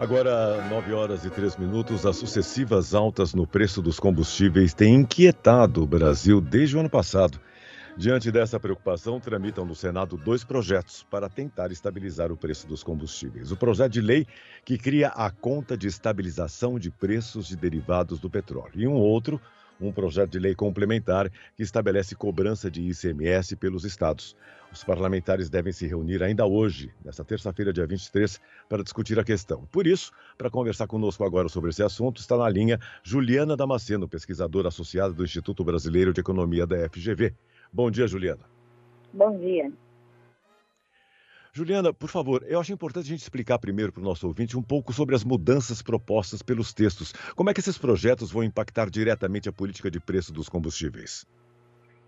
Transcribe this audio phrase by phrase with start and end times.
[0.00, 5.82] Agora, 9 horas e 3 minutos, as sucessivas altas no preço dos combustíveis têm inquietado
[5.82, 7.38] o Brasil desde o ano passado.
[7.98, 13.52] Diante dessa preocupação, tramitam no Senado dois projetos para tentar estabilizar o preço dos combustíveis.
[13.52, 14.26] O projeto de lei
[14.64, 19.38] que cria a conta de estabilização de preços de derivados do petróleo e um outro,
[19.80, 24.36] um projeto de lei complementar que estabelece cobrança de ICMS pelos estados.
[24.72, 29.66] Os parlamentares devem se reunir ainda hoje, nesta terça-feira, dia 23, para discutir a questão.
[29.72, 34.68] Por isso, para conversar conosco agora sobre esse assunto, está na linha Juliana Damasceno, pesquisadora
[34.68, 37.34] associada do Instituto Brasileiro de Economia da FGV.
[37.72, 38.44] Bom dia, Juliana.
[39.12, 39.72] Bom dia.
[41.52, 44.62] Juliana, por favor, eu acho importante a gente explicar primeiro para o nosso ouvinte um
[44.62, 47.12] pouco sobre as mudanças propostas pelos textos.
[47.34, 51.26] Como é que esses projetos vão impactar diretamente a política de preço dos combustíveis?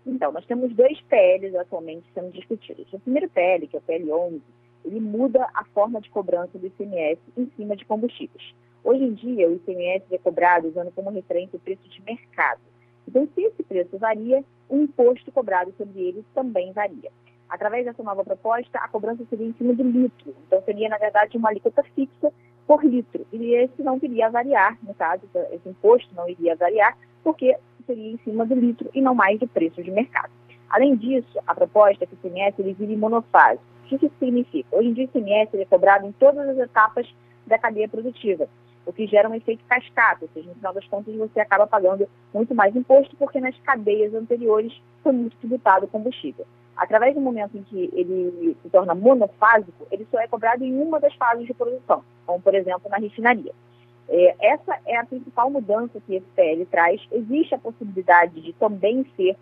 [0.05, 2.91] Então, nós temos dois PLs atualmente sendo discutidos.
[2.93, 4.41] O primeiro PL, que é o PL 11,
[4.85, 8.53] ele muda a forma de cobrança do ICMS em cima de combustíveis.
[8.81, 12.61] Hoje em dia, o ICMS é cobrado usando como referência o preço de mercado.
[13.05, 17.11] Então, se esse preço varia, o imposto cobrado sobre ele também varia.
[17.53, 20.35] Através dessa nova proposta, a cobrança seria em cima do litro.
[20.47, 22.33] Então, seria, na verdade, uma alíquota fixa
[22.65, 23.27] por litro.
[23.31, 28.11] E esse não viria a variar, no caso, esse imposto não iria variar, porque seria
[28.11, 30.31] em cima do litro e não mais do preço de mercado.
[30.67, 33.59] Além disso, a proposta é que o ICMS ele vire monofase.
[33.85, 34.75] O que isso significa?
[34.75, 37.07] Hoje em dia, o ICMS é cobrado em todas as etapas
[37.45, 38.49] da cadeia produtiva,
[38.83, 42.09] o que gera um efeito cascata, ou seja, no final das contas você acaba pagando
[42.33, 46.47] muito mais imposto porque nas cadeias anteriores foi muito tributado o combustível.
[46.75, 50.99] Através do momento em que ele se torna monofásico, ele só é cobrado em uma
[50.99, 53.53] das fases de produção, como por exemplo na refinaria.
[54.09, 57.01] É, essa é a principal mudança que esse PL traz.
[57.11, 59.37] Existe a possibilidade de também ser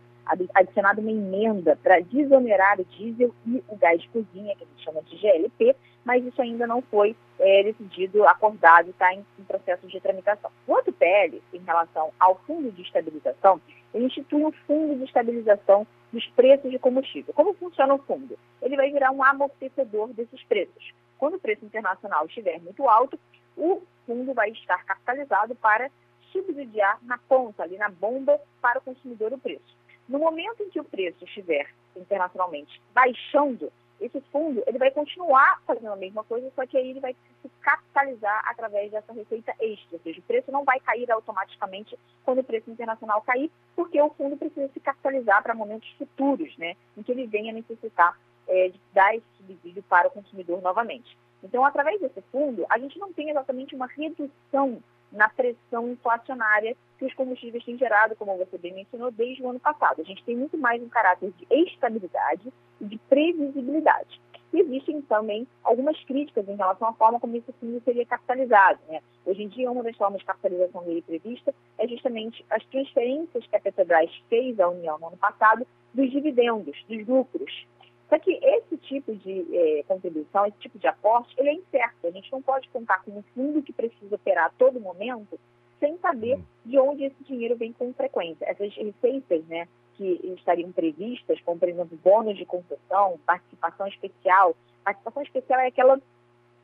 [0.53, 4.83] adicionada uma emenda para desonerar o diesel e o gás de cozinha, que a gente
[4.83, 9.87] chama de GLP, mas isso ainda não foi é, decidido, acordado, está em, em, processo
[9.87, 10.49] de tramitação.
[10.67, 13.59] O outro PL, em relação ao fundo de estabilização,
[13.93, 17.33] ele institui um fundo de estabilização dos preços de combustível.
[17.33, 18.37] Como funciona o fundo?
[18.61, 20.93] Ele vai virar um amortecedor desses preços.
[21.17, 23.19] Quando o preço internacional estiver muito alto,
[23.55, 25.89] o fundo vai estar capitalizado para
[26.31, 29.75] subsidiar na ponta, ali na bomba, para o consumidor o preço.
[30.07, 33.71] No momento em que o preço estiver internacionalmente baixando,
[34.01, 37.49] esse fundo ele vai continuar fazendo a mesma coisa, só que aí ele vai se
[37.61, 42.43] capitalizar através dessa receita extra, ou seja, o preço não vai cair automaticamente quando o
[42.43, 47.11] preço internacional cair, porque o fundo precisa se capitalizar para momentos futuros, né, em que
[47.11, 48.17] ele venha necessitar
[48.47, 51.17] é, de dar esse subsídio para o consumidor novamente.
[51.43, 57.05] Então, através desse fundo, a gente não tem exatamente uma redução na pressão inflacionária que
[57.05, 60.01] os combustíveis têm gerado, como você bem mencionou, desde o ano passado.
[60.01, 64.21] A gente tem muito mais um caráter de estabilidade e de previsibilidade.
[64.53, 68.79] Existem também algumas críticas em relação à forma como esse fundo seria capitalizado.
[68.89, 69.01] Né?
[69.25, 73.55] Hoje em dia, uma das formas de capitalização dele prevista é justamente as transferências que
[73.55, 77.65] a Petrobras fez à União no ano passado dos dividendos, dos lucros.
[78.11, 82.07] Só que esse tipo de é, contribuição, esse tipo de aporte, ele é incerto.
[82.07, 85.39] A gente não pode contar com um fundo que precisa operar a todo momento
[85.79, 86.43] sem saber hum.
[86.65, 88.43] de onde esse dinheiro vem com frequência.
[88.43, 94.57] Essas receitas né, que estariam previstas, como, por exemplo, bônus de concessão, participação especial.
[94.83, 95.97] Participação especial é aquela,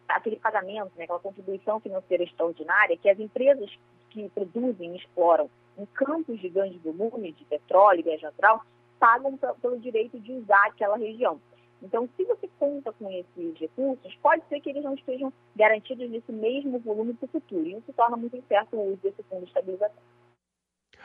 [0.09, 3.71] aquele pagamento, né, aquela contribuição financeira extraordinária que as empresas
[4.09, 8.61] que produzem e exploram em campos de grande volume de petróleo e gás natural
[8.99, 11.39] pagam pelo direito de usar aquela região.
[11.81, 16.31] Então, se você conta com esses recursos, pode ser que eles não estejam garantidos nesse
[16.31, 17.67] mesmo volume para o futuro.
[17.67, 20.01] E isso torna muito incerto o uso desse fundo de estabilização.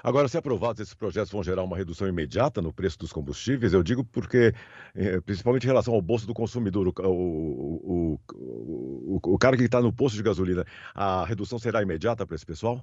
[0.02, 3.72] Agora, se aprovados, esses projetos vão gerar uma redução imediata no preço dos combustíveis?
[3.72, 4.52] Eu digo porque,
[4.96, 9.80] eh, principalmente em relação ao bolso do consumidor, o, o, o, o cara que está
[9.80, 12.82] no posto de gasolina, a redução será imediata para esse pessoal?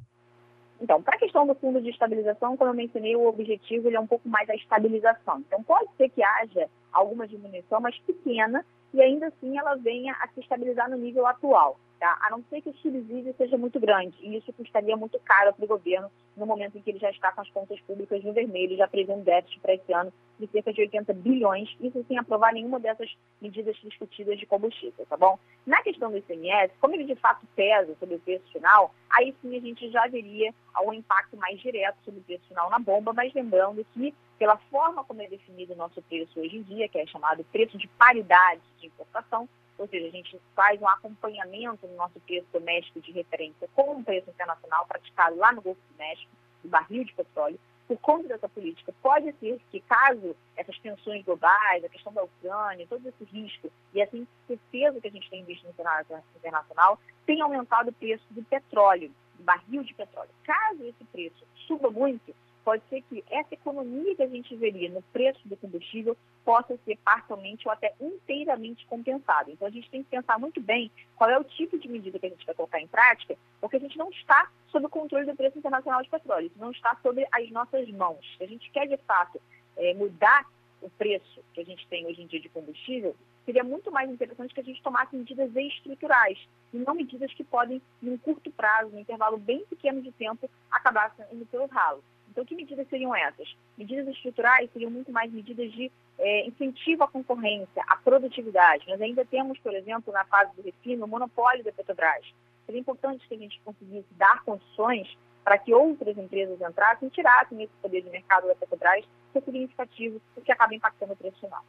[0.81, 4.07] Então, para a questão do fundo de estabilização, como eu mencionei, o objetivo é um
[4.07, 5.39] pouco mais a estabilização.
[5.39, 10.27] Então, pode ser que haja alguma diminuição, mas pequena, e ainda assim ela venha a
[10.29, 12.17] se estabilizar no nível atual tá?
[12.21, 14.15] a não ser que o subsídio seja muito grande.
[14.21, 17.31] E isso custaria muito caro para o governo no momento em que ele já está
[17.31, 20.71] com as contas públicas no vermelho, já prevê um déficit para esse ano de cerca
[20.71, 25.37] de 80 bilhões, isso sem aprovar nenhuma dessas medidas discutidas de combustível, tá bom?
[25.65, 29.57] Na questão do ICMS, como ele de fato pesa sobre o preço final, aí sim
[29.57, 33.33] a gente já veria um impacto mais direto sobre o preço final na bomba, mas
[33.33, 37.05] lembrando que pela forma como é definido o nosso preço hoje em dia, que é
[37.05, 39.49] chamado preço de paridade de importação,
[39.79, 44.03] ou seja, a gente faz um acompanhamento no nosso preço doméstico de referência com o
[44.03, 46.31] preço internacional praticado lá no Golfo do México,
[46.63, 47.59] do barril de petróleo.
[47.87, 48.93] por conta dessa política.
[49.01, 53.99] Pode ser que, caso essas tensões globais, a questão da Ucrânia, todo esse risco e
[53.99, 56.05] essa incerteza que a gente tem visto no cenário
[56.35, 60.29] internacional, tenha aumentado o preço do petróleo, do barril de petróleo.
[60.43, 62.35] Caso esse preço suba muito,
[62.69, 66.99] pode ser que essa economia que a gente veria no preço do combustível possa ser
[67.03, 69.49] parcialmente ou até inteiramente compensada.
[69.49, 72.27] Então, a gente tem que pensar muito bem qual é o tipo de medida que
[72.27, 75.35] a gente vai colocar em prática, porque a gente não está sob o controle do
[75.35, 78.23] preço internacional de petróleo, não está sob as nossas mãos.
[78.37, 79.41] Se a gente quer, de fato,
[79.75, 80.45] é, mudar
[80.79, 84.53] o preço que a gente tem hoje em dia de combustível, seria muito mais interessante
[84.53, 86.37] que a gente tomasse medidas estruturais,
[86.71, 91.15] e não medidas que podem, num curto prazo, num intervalo bem pequeno de tempo, acabar
[91.33, 92.03] indo pelos ralos.
[92.39, 93.53] Então, que medidas seriam essas?
[93.77, 98.87] Medidas estruturais seriam muito mais medidas de é, incentivo à concorrência, à produtividade.
[98.87, 102.25] Nós ainda temos, por exemplo, na fase do refino, o monopólio da Petrobras.
[102.65, 107.61] Seria importante que a gente conseguisse dar condições para que outras empresas entrassem e tirassem
[107.61, 109.03] esse poder de mercado da Petrobras,
[109.33, 111.65] que é significativo, o que acaba impactando o preço final.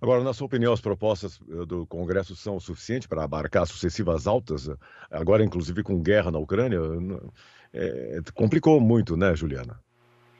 [0.00, 4.68] Agora, na sua opinião, as propostas eh, do Congresso são suficientes para abarcar sucessivas altas,
[5.10, 6.80] agora inclusive com guerra na Ucrânia?
[7.74, 9.80] É, complicou muito, né, Juliana?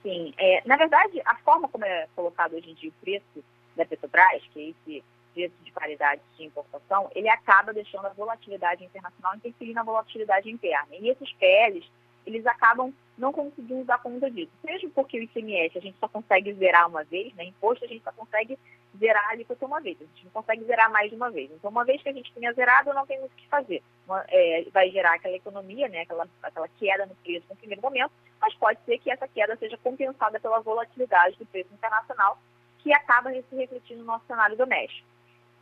[0.02, 0.34] Sim.
[0.37, 3.44] É, na verdade, a forma como é colocado hoje em dia o preço
[3.76, 8.84] da Petrobras, que é esse preço de paridade de importação, ele acaba deixando a volatilidade
[8.84, 10.94] internacional interferir na volatilidade interna.
[10.99, 11.87] E esses PLs,
[12.26, 14.52] eles acabam não conseguindo dar conta disso.
[14.64, 17.44] Seja porque o ICMS a gente só consegue zerar uma vez, né?
[17.44, 18.58] Imposto a gente só consegue
[18.98, 21.50] zerar a alíquota uma vez, a gente não consegue zerar mais de uma vez.
[21.50, 23.82] Então, uma vez que a gente tenha zerado, não tem muito o que fazer.
[24.06, 26.02] Uma, é, vai gerar aquela economia, né?
[26.02, 29.78] aquela, aquela queda no preço no primeiro momento, mas pode ser que essa queda seja
[29.78, 32.38] compensada pela volatilidade do preço internacional,
[32.78, 35.06] que acaba se refletindo no nosso cenário doméstico.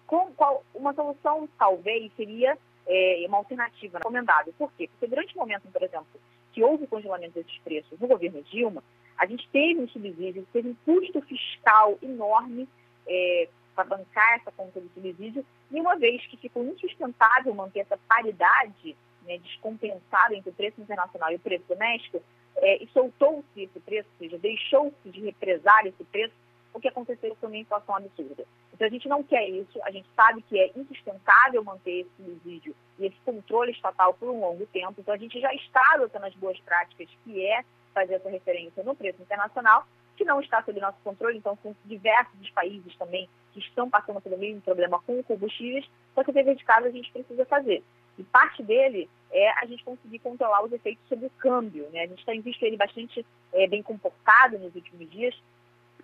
[0.07, 4.53] Com, qual, uma solução, talvez, seria é, uma alternativa recomendável.
[4.59, 4.89] Por quê?
[4.89, 6.07] Porque durante o momento, por exemplo,
[6.53, 8.83] que houve congelamento desses preços no governo Dilma,
[9.17, 12.67] a gente teve um subsídio, teve um custo fiscal enorme
[13.11, 17.99] é, para bancar essa conta do subsídio, e uma vez que ficou insustentável manter essa
[18.09, 22.23] paridade né, descompensada entre o preço internacional e o preço doméstico,
[22.57, 26.35] é, e soltou-se esse preço, ou seja, deixou-se de represar esse preço,
[26.73, 28.45] o que aconteceu foi uma inflação absurda.
[28.73, 32.75] Então a gente não quer isso, a gente sabe que é insustentável manter esse subsídio
[32.99, 36.35] e esse controle estatal por um longo tempo, então a gente já está adotando as
[36.35, 39.87] boas práticas, que é fazer essa referência no preço internacional,
[40.21, 44.21] que não está sob nosso controle, então são diversos os países também que estão passando
[44.21, 47.83] pelo mesmo problema com combustíveis, só que o dever de casa a gente precisa fazer.
[48.19, 51.89] E parte dele é a gente conseguir controlar os efeitos sobre o câmbio.
[51.91, 52.03] Né?
[52.03, 53.25] A gente tem visto ele bastante
[53.55, 55.35] é, bem comportado nos últimos dias,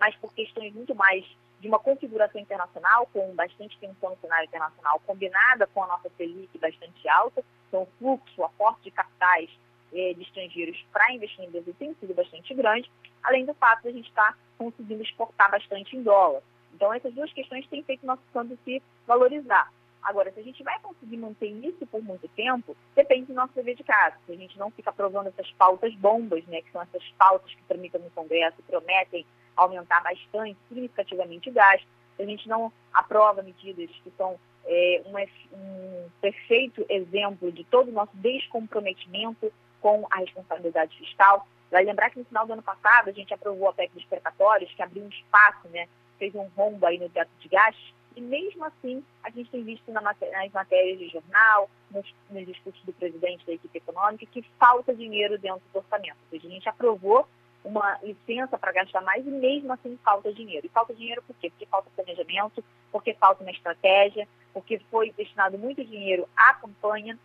[0.00, 1.22] mas por questões muito mais
[1.60, 6.56] de uma configuração internacional, com bastante tensão no cenário internacional, combinada com a nossa Selic
[6.58, 9.50] bastante alta, então o fluxo, o aporte de capitais
[9.96, 12.90] eh, de estrangeiros para investir em Brasil tem sido bastante grande,
[13.22, 16.42] além do fato de a gente estar tá conseguindo exportar bastante em dólar.
[16.74, 19.72] Então, essas duas questões têm feito nosso câmbio se valorizar.
[20.02, 23.74] Agora, se a gente vai conseguir manter isso por muito tempo, depende do nosso dever
[23.74, 24.14] de casa.
[24.26, 27.62] Se a gente não fica aprovando essas pautas bombas, né, que são essas pautas que
[27.64, 29.26] tramitam no Congresso e prometem
[29.56, 31.82] aumentar bastante, significativamente o gás,
[32.16, 37.88] se a gente não aprova medidas que são é, um, um perfeito exemplo de todo
[37.88, 41.46] o nosso descomprometimento com a responsabilidade fiscal.
[41.70, 44.72] Vai lembrar que no final do ano passado a gente aprovou a PEC dos precatórios,
[44.72, 45.88] que abriu um espaço, né,
[46.18, 49.92] fez um rombo aí no teto de gastos, e mesmo assim a gente tem visto
[49.92, 54.94] na nas matérias de jornal, nos, nos discursos do presidente da equipe econômica, que falta
[54.94, 56.16] dinheiro dentro do orçamento.
[56.24, 57.28] Ou seja, a gente aprovou
[57.66, 60.66] uma licença para gastar mais e mesmo assim falta dinheiro.
[60.66, 61.50] E falta dinheiro por quê?
[61.50, 67.18] Porque falta planejamento, porque falta uma estratégia, porque foi destinado muito dinheiro à campanha,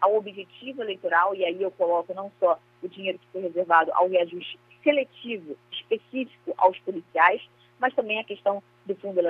[0.00, 4.08] ao objetivo eleitoral, e aí eu coloco não só o dinheiro que foi reservado ao
[4.08, 7.42] reajuste seletivo, específico aos policiais,
[7.78, 9.20] mas também a questão do fundo,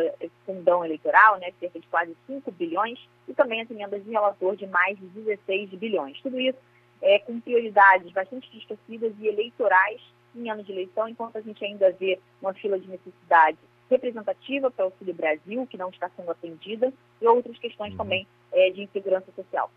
[0.45, 4.67] fundão eleitoral, né, cerca de quase 5 bilhões, e também as emendas de relator de
[4.67, 6.21] mais de 16 bilhões.
[6.21, 6.59] Tudo isso
[7.03, 10.01] é, com prioridades bastante distorcidas e eleitorais
[10.35, 14.85] em anos de eleição, enquanto a gente ainda vê uma fila de necessidade representativa para
[14.85, 17.99] o Auxílio Brasil, que não está sendo atendida, e outras questões uhum.
[17.99, 19.71] também é, de insegurança social.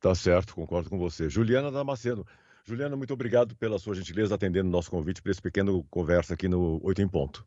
[0.00, 1.28] Tá certo, concordo com você.
[1.28, 2.24] Juliana Damasceno.
[2.64, 6.48] Juliana, muito obrigado pela sua gentileza atendendo o nosso convite para esse pequeno conversa aqui
[6.48, 7.46] no Oito em Ponto.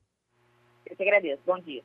[0.86, 1.42] Eu que agradeço.
[1.46, 1.84] Bom dia.